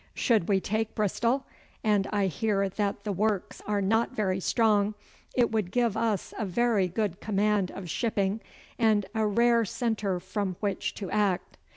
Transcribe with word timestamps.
Should 0.15 0.49
we 0.49 0.59
take 0.59 0.95
Bristol 0.95 1.45
and 1.83 2.07
I 2.07 2.25
hear 2.25 2.67
that 2.69 3.03
the 3.03 3.11
works 3.11 3.61
are 3.67 3.81
not 3.83 4.15
very 4.15 4.39
strong 4.39 4.95
it 5.35 5.51
would 5.51 5.69
give 5.69 5.95
us 5.95 6.33
a 6.39 6.43
very 6.43 6.87
good 6.87 7.19
command 7.21 7.69
of 7.69 7.87
shipping, 7.87 8.41
and 8.79 9.05
a 9.13 9.27
rare 9.27 9.63
centre 9.63 10.19
from 10.19 10.55
which 10.59 10.95
to 10.95 11.11
act. 11.11 11.59